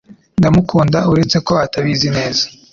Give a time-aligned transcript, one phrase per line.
[0.39, 2.43] Ndamukunda uretse ko atabizi neza